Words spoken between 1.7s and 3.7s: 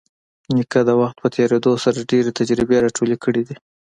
سره ډېرې تجربې راټولې کړي دي.